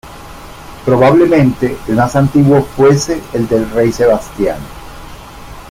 Probablemente 0.83 1.77
el 1.87 1.93
más 1.93 2.15
antiguo 2.15 2.63
fuese 2.63 3.21
el 3.33 3.47
del 3.47 3.69
rey 3.69 3.91
Sebastián. 3.91 4.57